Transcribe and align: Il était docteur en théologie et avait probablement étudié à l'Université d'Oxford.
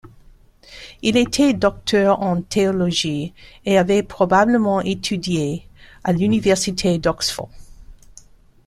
Il 1.03 1.15
était 1.15 1.53
docteur 1.53 2.23
en 2.23 2.41
théologie 2.41 3.35
et 3.65 3.77
avait 3.77 4.01
probablement 4.01 4.81
étudié 4.81 5.67
à 6.03 6.11
l'Université 6.11 6.97
d'Oxford. 6.97 7.49